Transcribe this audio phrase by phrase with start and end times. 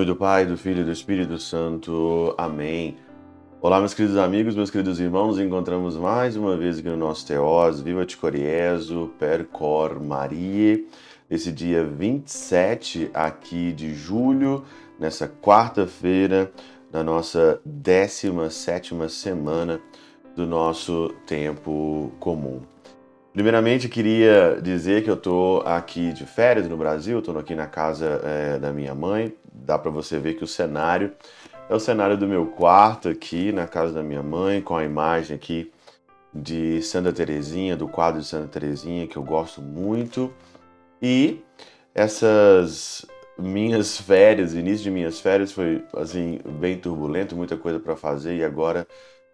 [0.00, 2.34] nome do Pai, do Filho e do Espírito Santo.
[2.38, 2.96] Amém.
[3.60, 7.26] Olá, meus queridos amigos, meus queridos irmãos, nos encontramos mais uma vez aqui no nosso
[7.26, 10.88] Teós, Viva de Coriezo, Percor Marie,
[11.30, 14.64] esse dia 27 aqui de julho,
[14.98, 16.50] nessa quarta-feira,
[16.90, 19.78] da nossa 17 semana
[20.34, 22.62] do nosso tempo comum.
[23.32, 28.20] Primeiramente, queria dizer que eu estou aqui de férias no Brasil, estou aqui na casa
[28.24, 29.32] é, da minha mãe.
[29.52, 31.12] Dá para você ver que o cenário
[31.68, 35.36] é o cenário do meu quarto aqui na casa da minha mãe, com a imagem
[35.36, 35.70] aqui
[36.34, 40.32] de Santa Terezinha, do quadro de Santa Terezinha, que eu gosto muito.
[41.00, 41.40] E
[41.94, 43.06] essas
[43.38, 48.42] minhas férias, início de minhas férias foi assim bem turbulento, muita coisa para fazer e
[48.42, 48.84] agora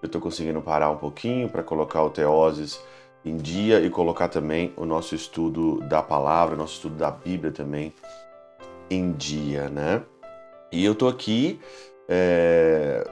[0.00, 2.80] eu estou conseguindo parar um pouquinho para colocar o Teoses
[3.24, 7.92] em dia e colocar também o nosso estudo da palavra, nosso estudo da Bíblia também
[8.90, 10.02] em dia, né?
[10.72, 11.60] E eu tô aqui,
[12.08, 13.04] é,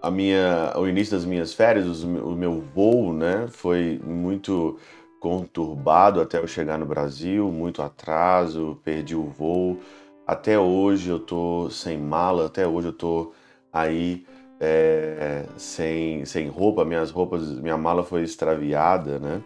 [0.00, 4.78] a minha, o início das minhas férias, o meu voo, né, foi muito
[5.20, 9.78] conturbado até eu chegar no Brasil, muito atraso, perdi o voo.
[10.26, 13.32] Até hoje eu tô sem mala, até hoje eu tô
[13.72, 14.24] aí
[14.60, 19.42] é, sem, sem roupa, minhas roupas, minha mala foi extraviada, né?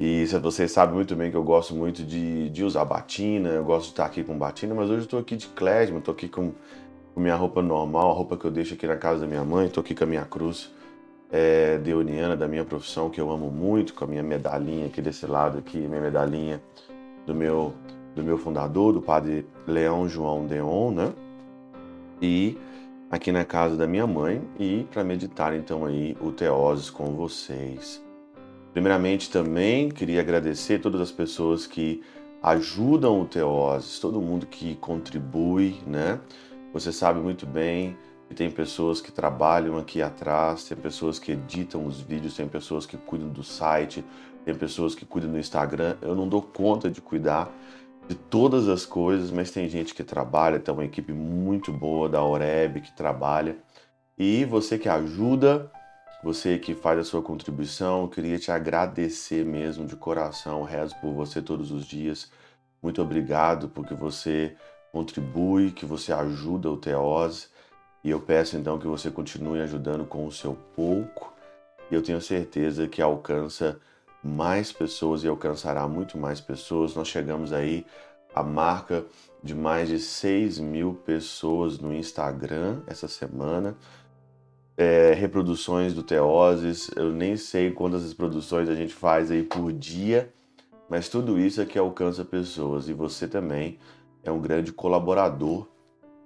[0.00, 3.84] E vocês sabem muito bem que eu gosto muito de, de usar batina, eu gosto
[3.84, 6.52] de estar aqui com batina, mas hoje eu estou aqui de klezmer, estou aqui com,
[7.14, 9.66] com, minha roupa normal, a roupa que eu deixo aqui na casa da minha mãe,
[9.66, 10.72] estou aqui com a minha cruz
[11.30, 15.24] é, deoniana da minha profissão, que eu amo muito, com a minha medalhinha aqui desse
[15.24, 16.60] lado aqui, minha medalhinha
[17.24, 17.72] do meu,
[18.16, 21.12] do meu fundador, do padre Leão João Deon, né?
[22.20, 22.58] E
[23.12, 28.02] aqui na casa da minha mãe e para meditar então aí o Teoses com vocês.
[28.72, 32.02] Primeiramente também queria agradecer todas as pessoas que
[32.42, 36.18] ajudam o Teoses, todo mundo que contribui, né?
[36.72, 37.98] Você sabe muito bem
[38.30, 42.86] que tem pessoas que trabalham aqui atrás, tem pessoas que editam os vídeos, tem pessoas
[42.86, 44.02] que cuidam do site,
[44.42, 45.96] tem pessoas que cuidam do Instagram.
[46.00, 47.52] Eu não dou conta de cuidar
[48.08, 52.22] de todas as coisas, mas tem gente que trabalha, tem uma equipe muito boa da
[52.22, 53.56] Oreb que trabalha.
[54.18, 55.70] E você que ajuda,
[56.22, 61.40] você que faz a sua contribuição, queria te agradecer mesmo de coração, rezo por você
[61.40, 62.30] todos os dias.
[62.82, 64.54] Muito obrigado porque você
[64.92, 67.46] contribui, que você ajuda o Teose.
[68.04, 71.32] E eu peço então que você continue ajudando com o seu pouco.
[71.90, 73.80] E eu tenho certeza que alcança
[74.22, 76.94] mais pessoas e alcançará muito mais pessoas.
[76.94, 77.84] Nós chegamos aí
[78.34, 79.04] à marca
[79.42, 83.76] de mais de 6 mil pessoas no Instagram essa semana.
[84.76, 90.32] É, reproduções do Teoses, eu nem sei quantas reproduções a gente faz aí por dia,
[90.88, 93.78] mas tudo isso é que alcança pessoas e você também
[94.24, 95.68] é um grande colaborador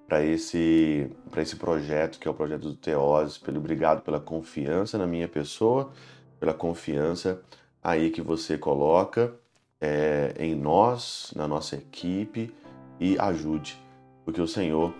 [0.06, 3.38] para esse, esse projeto, que é o projeto do Teoses.
[3.38, 5.90] Pelo obrigado pela confiança na minha pessoa,
[6.38, 7.42] pela confiança
[7.86, 9.32] aí que você coloca
[9.80, 12.52] é, em nós, na nossa equipe
[12.98, 13.80] e ajude,
[14.24, 14.92] porque o Senhor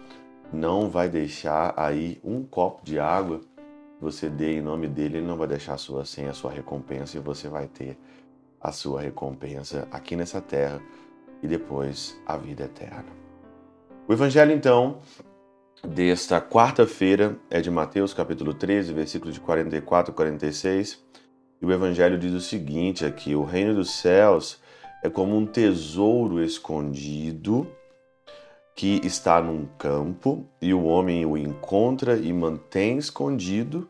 [0.53, 5.27] não vai deixar aí um copo de água que você dê em nome dele, ele
[5.27, 7.99] não vai deixar a sua sem a sua recompensa e você vai ter
[8.61, 10.81] a sua recompensa aqui nessa terra
[11.43, 13.11] e depois a vida eterna.
[14.07, 14.99] O evangelho então
[15.83, 21.05] desta quarta-feira é de Mateus capítulo 13, versículos de 44 a 46
[21.61, 24.61] e o Evangelho diz o seguinte aqui: o reino dos céus
[25.03, 27.67] é como um tesouro escondido
[28.75, 33.89] que está num campo e o homem o encontra e mantém escondido.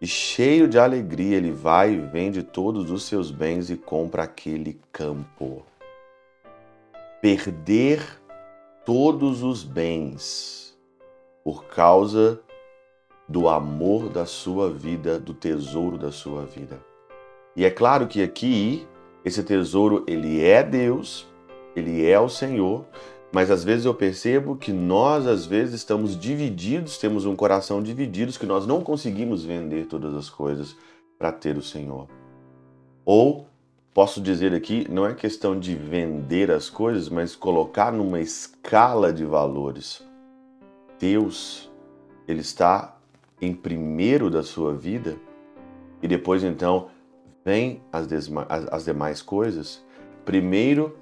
[0.00, 4.80] E cheio de alegria, ele vai e vende todos os seus bens e compra aquele
[4.92, 5.64] campo.
[7.20, 8.02] Perder
[8.84, 10.76] todos os bens
[11.44, 12.42] por causa
[13.32, 16.78] do amor da sua vida, do tesouro da sua vida.
[17.56, 18.86] E é claro que aqui
[19.24, 21.26] esse tesouro ele é Deus,
[21.74, 22.84] ele é o Senhor,
[23.32, 28.38] mas às vezes eu percebo que nós às vezes estamos divididos, temos um coração dividido,
[28.38, 30.76] que nós não conseguimos vender todas as coisas
[31.18, 32.08] para ter o Senhor.
[33.02, 33.46] Ou
[33.94, 39.24] posso dizer aqui, não é questão de vender as coisas, mas colocar numa escala de
[39.24, 40.06] valores.
[40.98, 41.70] Deus,
[42.28, 42.91] ele está
[43.42, 45.16] em primeiro da sua vida
[46.00, 46.88] e depois então
[47.44, 48.06] vem as,
[48.48, 49.84] as, as demais coisas.
[50.24, 50.96] Primeiro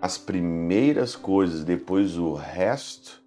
[0.00, 3.22] as primeiras coisas, depois o resto.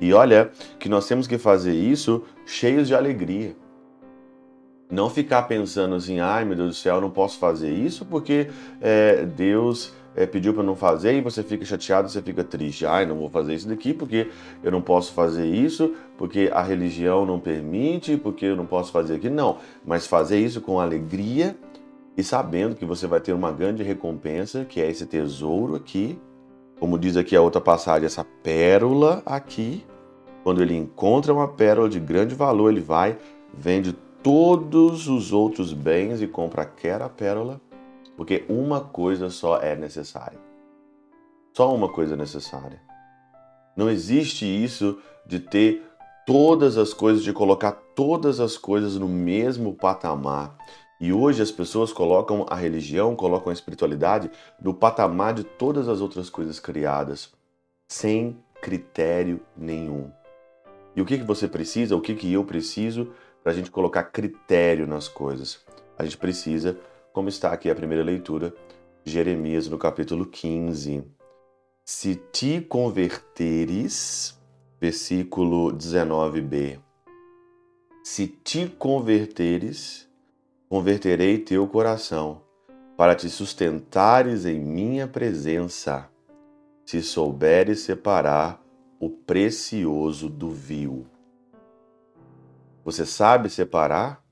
[0.00, 3.56] E olha que nós temos que fazer isso cheios de alegria.
[4.90, 8.48] Não ficar pensando assim, ai meu Deus do céu, eu não posso fazer isso porque
[8.80, 12.84] é, Deus é, pediu para não fazer e você fica chateado, você fica triste.
[12.84, 14.28] Ai, não vou fazer isso daqui porque
[14.64, 19.14] eu não posso fazer isso, porque a religião não permite, porque eu não posso fazer
[19.14, 19.30] aqui.
[19.30, 21.56] Não, mas fazer isso com alegria
[22.16, 26.18] e sabendo que você vai ter uma grande recompensa, que é esse tesouro aqui.
[26.80, 29.84] Como diz aqui a outra passagem, essa pérola aqui.
[30.42, 33.16] Quando ele encontra uma pérola de grande valor, ele vai,
[33.54, 37.60] vende todos os outros bens e compra aquela pérola,
[38.18, 40.40] porque uma coisa só é necessária.
[41.56, 42.82] Só uma coisa é necessária.
[43.76, 45.84] Não existe isso de ter
[46.26, 50.58] todas as coisas, de colocar todas as coisas no mesmo patamar.
[51.00, 54.28] E hoje as pessoas colocam a religião, colocam a espiritualidade
[54.60, 57.32] no patamar de todas as outras coisas criadas,
[57.86, 60.10] sem critério nenhum.
[60.96, 63.12] E o que, que você precisa, o que, que eu preciso
[63.44, 65.60] para a gente colocar critério nas coisas?
[65.96, 66.76] A gente precisa,
[67.18, 68.54] como está aqui a primeira leitura,
[69.04, 71.02] Jeremias no capítulo 15.
[71.84, 74.38] Se te converteres,
[74.80, 76.78] versículo 19b.
[78.04, 80.08] Se te converteres,
[80.68, 82.40] converterei teu coração,
[82.96, 86.08] para te sustentares em minha presença,
[86.86, 88.62] se souberes separar
[89.00, 91.04] o precioso do vil.
[92.84, 94.24] Você sabe separar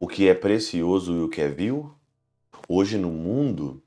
[0.00, 1.92] o que é precioso e o que é vil?
[2.66, 3.82] Hoje no mundo,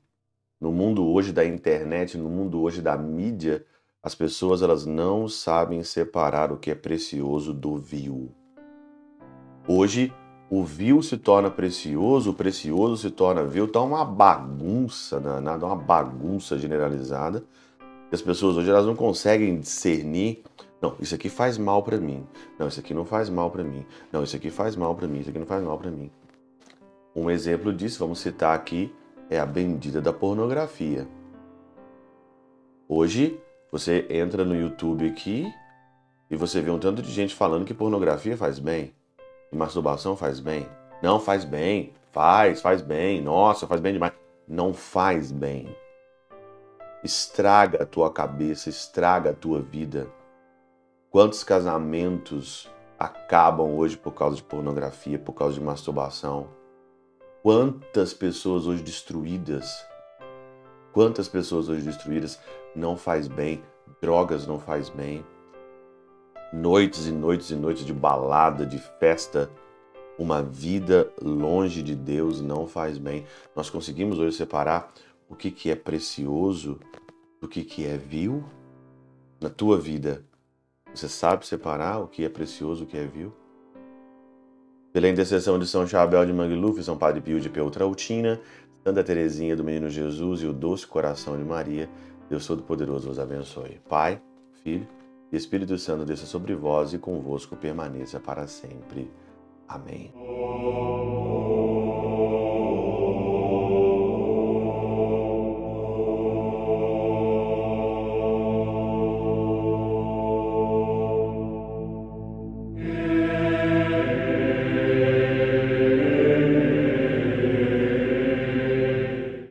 [0.60, 3.66] no mundo hoje da internet, no mundo hoje da mídia,
[4.00, 8.32] as pessoas elas não sabem separar o que é precioso do vil.
[9.66, 10.12] Hoje
[10.48, 15.74] o vil se torna precioso, o precioso se torna vil, tá uma bagunça danada, uma
[15.74, 17.44] bagunça generalizada.
[18.12, 20.44] As pessoas hoje elas não conseguem discernir,
[20.84, 22.26] não, isso aqui faz mal para mim.
[22.58, 23.86] Não, isso aqui não faz mal para mim.
[24.12, 26.10] Não, isso aqui faz mal para mim, isso aqui não faz mal para mim.
[27.16, 28.94] Um exemplo disso, vamos citar aqui,
[29.30, 31.08] é a bendita da pornografia.
[32.86, 33.40] Hoje,
[33.72, 35.50] você entra no YouTube aqui
[36.30, 38.92] e você vê um tanto de gente falando que pornografia faz bem
[39.50, 40.68] e masturbação faz bem.
[41.02, 44.12] Não faz bem, faz, faz bem, nossa, faz bem demais.
[44.46, 45.74] Não faz bem.
[47.02, 50.06] Estraga a tua cabeça, estraga a tua vida.
[51.14, 52.68] Quantos casamentos
[52.98, 56.48] acabam hoje por causa de pornografia, por causa de masturbação?
[57.40, 59.86] Quantas pessoas hoje destruídas?
[60.92, 62.40] Quantas pessoas hoje destruídas
[62.74, 63.62] não faz bem?
[64.02, 65.24] Drogas não faz bem,
[66.52, 69.48] noites e noites e noites de balada, de festa,
[70.18, 73.24] uma vida longe de Deus não faz bem.
[73.54, 74.92] Nós conseguimos hoje separar
[75.28, 76.80] o que, que é precioso
[77.40, 78.42] do que, que é vil
[79.40, 80.24] na tua vida.
[80.94, 83.32] Você sabe separar o que é precioso, o que é vil?
[84.92, 88.40] Pela intercessão de São Chabel de Mangluf, São Padre Pio de Peltrautina,
[88.84, 91.90] Santa Teresinha do Menino Jesus e o Doce Coração de Maria,
[92.30, 93.80] Deus Todo-Poderoso vos abençoe.
[93.88, 94.22] Pai,
[94.62, 94.86] Filho
[95.36, 99.10] Espírito Santo desça sobre vós e convosco permaneça para sempre.
[99.66, 100.12] Amém.